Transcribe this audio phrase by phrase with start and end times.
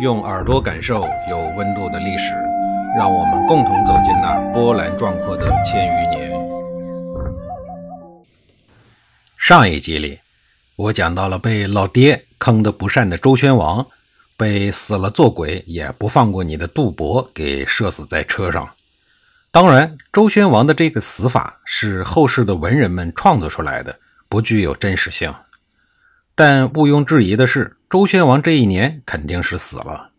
[0.00, 2.34] 用耳朵感受有温度的历史，
[2.98, 6.32] 让我们共同走进那波澜壮阔的千余年。
[9.38, 10.18] 上一集里，
[10.74, 13.86] 我讲到了被老爹坑得不善的周宣王，
[14.36, 18.68] 被死了做鬼也不放过你的杜伯给射死在车上。
[19.52, 23.96] 当然，周宣王的这个死法是后世的文人们创作出来的，
[24.28, 25.32] 不具有真实性。
[26.36, 30.10] 但毋庸置疑的是，周宣王这一年肯定是死了。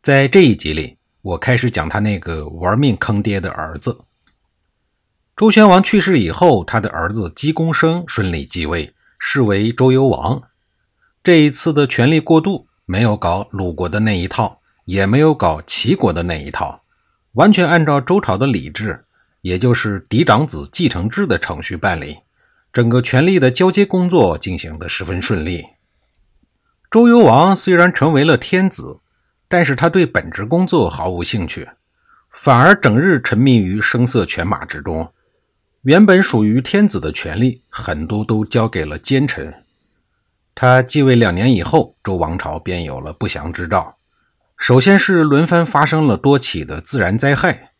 [0.00, 4.00] 在这一集里，我开始讲他那个玩命坑爹的儿子。
[5.36, 10.42] 周宣王去世以后，他的儿子姬公生顺利继位，是为周幽王。
[11.22, 16.82] 这一次的权力过渡，没有搞鲁国的那一套，也没有搞齐国的那一套，
[17.34, 19.04] 完全按照周朝的礼制，
[19.42, 22.18] 也就是嫡长子继承制的程序办理。
[22.72, 25.64] 整个权力的交接工作进行得十分顺利。
[26.90, 29.00] 周幽王虽然成为了天子，
[29.48, 31.68] 但是他对本职工作毫无兴趣，
[32.30, 35.12] 反而整日沉迷于声色犬马之中。
[35.82, 39.64] 原本属于天子的权力，很多都交给了奸臣。
[40.54, 43.96] 他继位两年以后，周王朝便有了不祥之兆。
[44.56, 47.70] 首先是轮番发生了多起的自然灾害。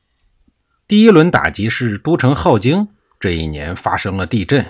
[0.86, 4.64] 第一轮打击是都城镐京，这一年发生了地震。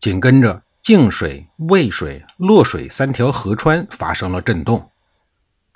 [0.00, 4.90] 紧跟着，泾水、渭水、洛水三条河川发生了震动。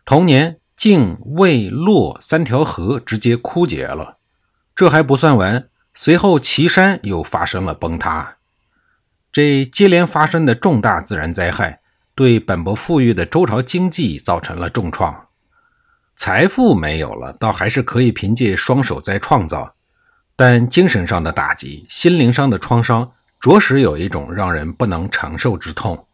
[0.07, 4.17] 同年，泾、渭、洛三条河直接枯竭了。
[4.75, 8.37] 这还不算完，随后岐山又发生了崩塌。
[9.31, 11.81] 这接连发生的重大自然灾害，
[12.15, 15.27] 对本不富裕的周朝经济造成了重创。
[16.17, 19.75] 财富没有了，倒还是可以凭借双手再创造，
[20.35, 23.13] 但精神上的打击、心灵上的创伤。
[23.45, 26.07] 着实有一种让人不能承受之痛。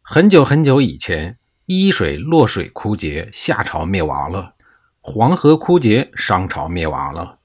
[0.00, 4.54] 很久很久以前，伊水、洛水枯竭，夏朝灭亡了；
[5.02, 7.40] 黄河枯竭，商朝灭亡了。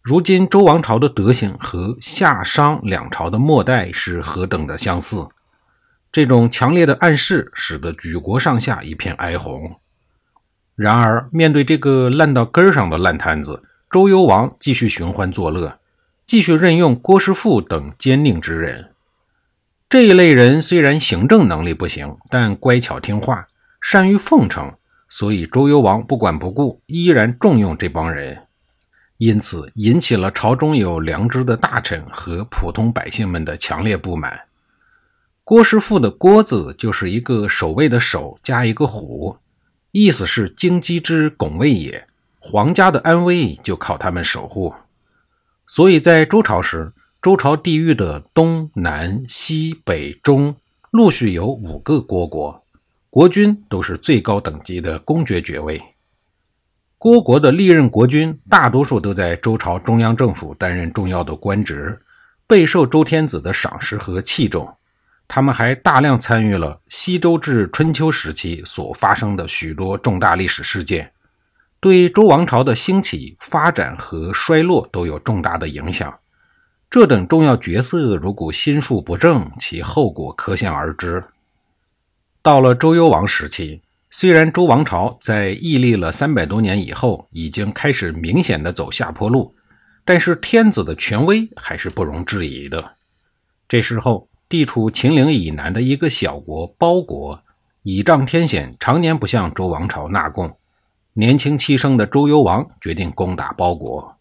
[0.00, 5.28] 如今周王朝的德行和夏商两朝的末代是何等的相似？
[6.10, 9.78] 这种强烈的暗示使得举国上下一片哀鸿。
[10.74, 15.78] 然而，面对这个烂到根儿上的烂摊子，周幽王继续寻欢作乐。
[16.26, 18.90] 继续任用郭师傅等奸佞之人，
[19.88, 23.46] 这一类人虽然行政能力不行，但乖巧听话，
[23.80, 24.74] 善于奉承，
[25.08, 28.36] 所以周幽王不管不顾，依然重用这帮人，
[29.18, 34.40] 因此引起了朝中有良知的大臣和普通百姓们的强烈不满。
[35.44, 39.36] 郭师傅的“郭”字就是一个守卫的“守”加一个虎，
[39.92, 42.08] 意思是荆棘之拱卫也，
[42.40, 44.74] 皇家的安危就靠他们守护。
[45.66, 50.54] 所以在周朝时，周朝地域的东南西北中
[50.90, 52.64] 陆续有五个郭国，
[53.10, 55.82] 国君都是最高等级的公爵爵位。
[56.98, 62.00] 郭国的历任国君大多数都在周朝中央政府担任重要的官职，
[62.46, 64.72] 备受周天子的赏识和器重。
[65.28, 71.10] 他们还大量参与了西周至春秋时期所发生的许多重大历史事件。
[71.80, 76.18] 对周王朝的兴起、发展和衰落都有重大的影响。
[76.88, 81.22] 这等重要角色如果心术不正，其后果可想而知。
[82.42, 89.54] 到了周幽王时期，虽然周王朝在屹立了三百多年以后，已经开始明显的走下坡路，
[90.04, 92.92] 但是天子的权威还是不容置疑的。
[93.68, 97.42] 这时候，地处秦岭以南的一个小国包国，
[97.82, 100.56] 倚仗天险，常年不向周王朝纳贡。
[101.18, 104.18] 年轻气盛的周幽王决定攻打包国。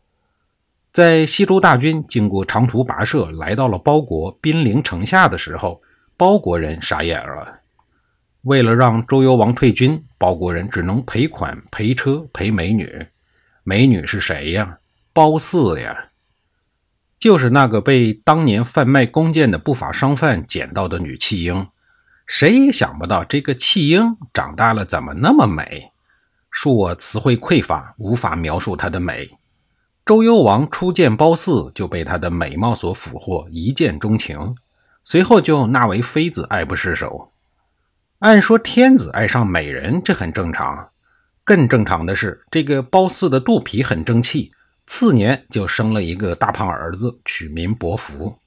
[0.93, 5.81] 在西周大军经过长途跋涉，来到了包国兵临城下的时候，
[6.15, 7.59] 包国人傻眼了。
[8.43, 13.07] 为了让周幽王退军，包国人只能赔款、赔车、赔美女。
[13.65, 14.77] 美女是谁呀？
[15.11, 16.11] 褒姒呀，
[17.19, 21.67] 就是那个被当年贩卖弓箭的不法商贩捡到的女弃婴。
[22.25, 25.91] 谁也想不到，这个弃婴长大了怎么那么美？
[26.55, 29.29] 恕我词汇匮乏，无法描述她的美。
[30.05, 34.55] 周幽王初见褒姒，就被她的美貌所俘获，一见钟情，
[35.03, 37.33] 随后就纳为妃子，爱不释手。
[38.19, 40.89] 按说天子爱上美人，这很正常。
[41.43, 44.53] 更正常的是，这个褒姒的肚皮很争气，
[44.87, 48.37] 次年就生了一个大胖儿子，取名伯服。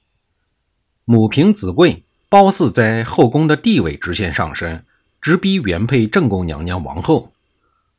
[1.05, 4.83] 母凭子贵，褒姒在后宫的地位直线上升，
[5.21, 7.31] 直逼原配正宫娘娘王后。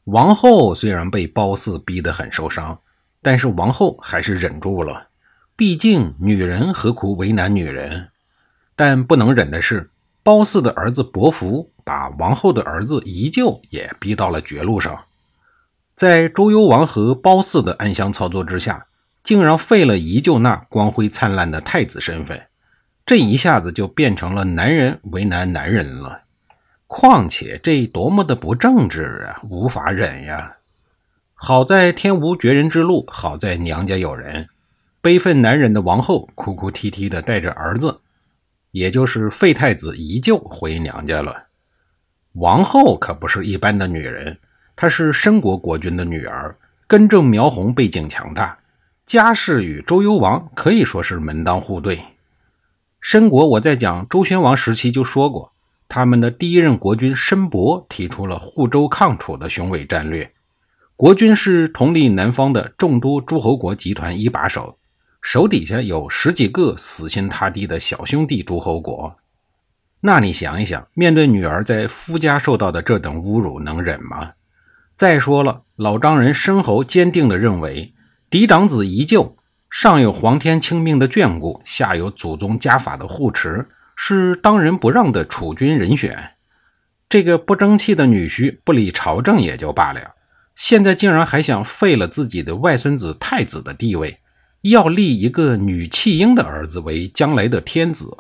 [0.04, 2.78] 王后虽然被褒姒逼得很受伤，
[3.22, 5.08] 但是王后还是忍住了。
[5.56, 8.08] 毕竟女人何苦为难女人？
[8.74, 9.90] 但不能忍的是，
[10.22, 14.98] 褒姒的儿子伯服把王后的儿子宜臼也逼到了绝路上。
[15.94, 18.86] 在周幽王和褒姒的暗箱操作之下，
[19.22, 22.40] 竟然废了宜臼那光辉灿烂的太子身份，
[23.04, 26.22] 这一下子就变成了男人为难男人了。
[26.92, 30.56] 况且这多么的不正直啊，无法忍呀！
[31.34, 34.48] 好在天无绝人之路，好在娘家有人。
[35.00, 38.00] 悲愤难忍的王后哭哭啼啼的带着儿子，
[38.72, 41.44] 也就是废太子宜臼回娘家了。
[42.32, 44.36] 王后可不是一般的女人，
[44.74, 46.56] 她是申国国君的女儿，
[46.88, 48.58] 根正苗红，背景强大，
[49.06, 52.02] 家世与周幽王可以说是门当户对。
[53.00, 55.52] 申国我在讲周宣王时期就说过，
[55.92, 60.32] 他们的第一任国君申伯提出了护周抗楚的雄伟战略，
[60.94, 64.78] 国君是统领南方的众多诸侯国集团一把手。
[65.20, 69.16] 手底下有十几个死心塌地的小兄弟诸侯国，
[70.02, 74.34] 那你想一想，面对女儿在夫家受到的这等侮辱，能忍吗？
[74.94, 77.92] 再说了，老丈人申侯坚定地认为，
[78.30, 79.36] 嫡长子依旧
[79.68, 83.68] 上有皇天亲命的眷顾，下有祖宗家法的护持，
[84.02, 86.30] 是当仁不让的储君人选。
[87.06, 90.14] 这个不争气的女婿不理朝政也就罢了，
[90.56, 94.20] 现在竟然还想废了自己的外孙子太子的地位。
[94.62, 98.16] 要立一个女弃婴的儿子为将来的天子，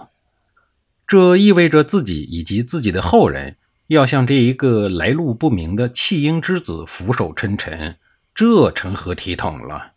[1.06, 3.56] 这意味着自己以及自己的后人
[3.86, 7.96] 要向这一个来路不明的弃婴之子俯首称臣，
[8.34, 9.92] 这成何体统了？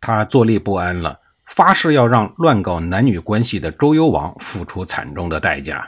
[0.00, 1.20] 他坐立不安了，
[1.54, 5.86] 发誓要让乱搞男女关系的周幽王付出惨重的代价。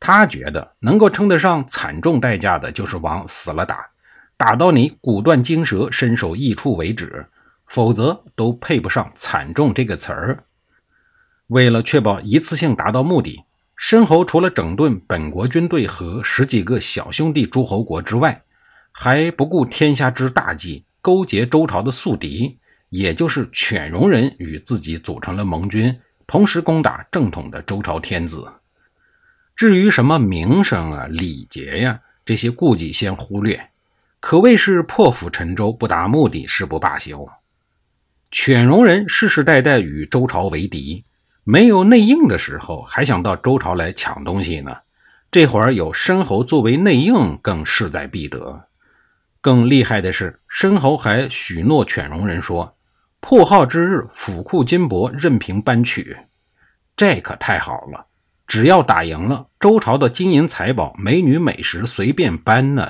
[0.00, 3.86] 他觉得能够称得上惨重代价的，就是往死了打，
[4.38, 7.26] 打到你骨断筋折、身首异处为止。
[7.66, 10.44] 否则都配不上“惨重”这个词儿。
[11.48, 13.42] 为了确保一次性达到目的，
[13.76, 18.42] 申侯除了整顿本国军队和十几个小兄弟诸侯国之外，
[18.92, 22.58] 还不顾天下之大计，勾结周朝的宿敌，
[22.96, 25.98] 也就是犬戎人，与自己组成了盟军，
[26.28, 28.46] 同时攻打正统的周朝天子。
[29.56, 33.60] 至于什么名声啊、礼节呀这些顾忌，先忽略，
[34.20, 37.28] 可谓是破釜沉舟，不达目的誓不罢休。
[38.30, 41.04] 犬戎人世世代代与周朝为敌，
[41.42, 44.72] 没有内应的时候，还想到周朝来抢东西呢。
[45.32, 48.68] 这会儿有申侯作为内应，更势在必得。
[49.40, 52.76] 更厉害的是，申侯还许诺犬戎人说
[53.26, 56.14] ：“破号之日，府库金帛任凭搬取。”
[56.94, 58.04] 这可太好了！
[58.46, 62.86] 只要打赢了，周朝的金银财宝、美女美食随便搬呢。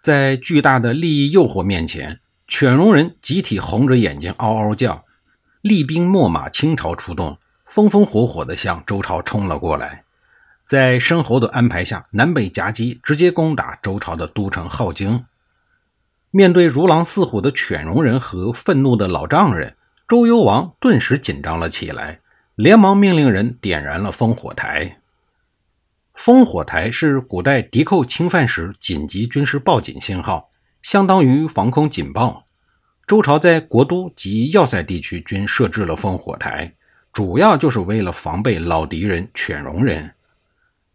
[0.00, 2.20] 在巨大的利益诱惑面前。
[2.48, 5.04] 犬戎人集体红着眼睛嗷嗷叫，
[5.60, 10.04] 厉兵秣马，倾巢出动，风风火火地向周朝冲了过来。
[10.64, 15.26] 在申侯的安排下，南北夹击，直接攻打周朝的都城镐京。
[16.36, 19.74] 面对如狼似虎的犬戎人和愤怒的老丈人，
[20.06, 22.20] 周幽王顿时紧张了起来，
[22.56, 24.98] 连忙命令人点燃了烽火台。
[26.14, 30.50] 烽火台是古代敌寇侵犯时紧急军事报警信号。
[30.82, 32.44] 相当于防空警报，
[33.06, 36.70] 周朝在国都及要塞地区均设置了烽火台，
[37.14, 40.12] 主要就是为了防备老敌人犬戎人。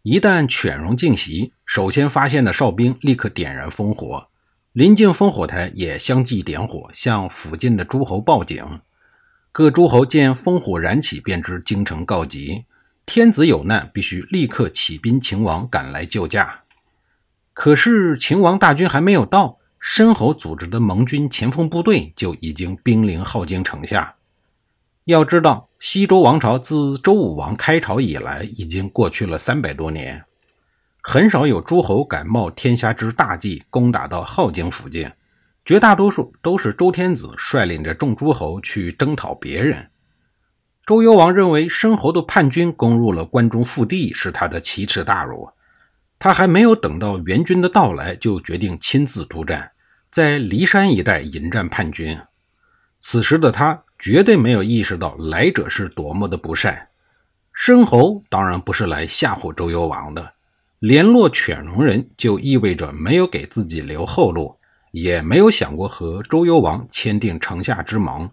[0.02, 4.28] 一旦犬戎进袭，首先发现的哨兵立刻点燃烽火，
[4.72, 8.80] 临近烽火台也相继点火，向附近的诸侯报警。
[9.52, 12.64] 各诸侯见烽火燃起，便知京城告急，
[13.04, 16.62] 天子有难，必须立刻起兵秦王赶来救驾。
[17.52, 19.58] 可是秦王大军还没有到。
[19.78, 24.14] 申侯组织的盟军前锋部队就已经兵临镐京城下。
[25.06, 30.24] 要知道，西周王朝自周武王开朝以来，已经过去了三百多年，
[31.02, 35.10] 很少有诸侯敢冒天下之大忌攻打到镐京附近，
[35.64, 39.90] 绝大多数都是周天子率领着众诸侯去征讨别人。
[40.86, 45.48] 周幽王认为申侯的叛军攻入了关中腹地，是他的奇耻大辱。
[46.20, 49.72] 他还没有等到援军的到来，就决定亲自督战，
[50.08, 52.16] 在骊山一带迎战叛军。
[53.00, 56.88] 此时的他绝对没有意识到来者是多么的不善。
[57.52, 60.32] 申侯当然不是来吓唬周幽王的，
[60.82, 64.58] 联络犬戎人就意味着没有给自己留后路，
[64.90, 68.28] 也没有想过和周幽王签订城下之盟。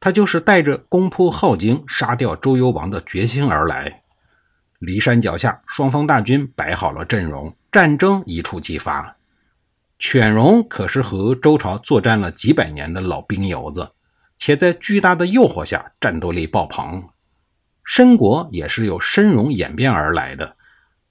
[0.00, 4.02] 他就是带着攻破镐京、杀掉周幽王的决心而来。
[4.80, 9.16] 骊山脚下，双方大军摆好了阵容，战争一触即发。
[9.98, 13.92] 犬戎可是和周朝作战了几百年的老兵油子，
[14.36, 17.08] 且在巨大的诱惑下战斗力爆棚。
[17.82, 20.56] 申国也是由申戎演变而来的，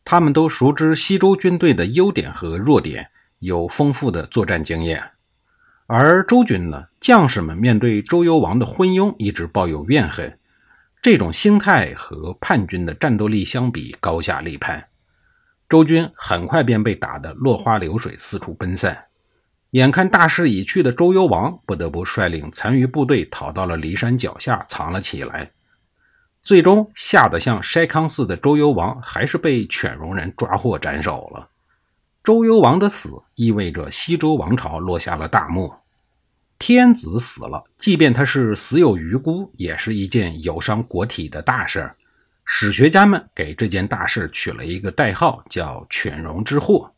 [0.05, 5.03] 他们都熟知西周军队的优点和弱点，有丰富的作战经验。
[5.87, 10.37] 而周军呢，将士们面对周幽王的昏庸，一直抱有怨恨。
[11.01, 14.87] 这种心态和叛军的战斗力相比，高下立判。
[15.67, 19.05] 周军很快便被打得落花流水，四处奔散。
[19.71, 25.51] 眼看大势已去的周幽王，不得不率领残余部队逃到了骊山脚下藏了起来。
[26.43, 31.47] 最终，吓得像筛糠似的周幽王，还是被犬戎人抓获斩首了。
[32.21, 35.73] 周幽王的死，意味着西周王朝落下了大幕。
[36.59, 41.89] 天子死了，即便他是死有余辜，也是一件有伤国体的大事。
[42.43, 46.91] 史学家们给这件大事取了一个代号，叫“犬戎之祸”。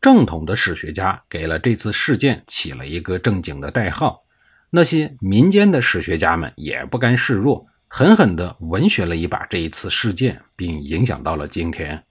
[0.00, 4.22] 正统的史学家给了这次事件起了一个正经的代号，
[4.70, 12.02] 那些民间的史学家们也不甘示弱，狠狠地文学了一把这一次事件，并影响到了今天。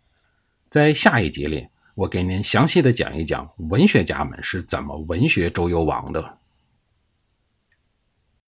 [0.69, 6.37] 在下一集里，我给您详细的讲一讲文学家们是怎么文学周幽王的。